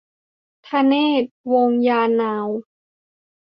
[0.67, 1.23] ธเนศ
[1.53, 2.47] วงศ์ยานนาว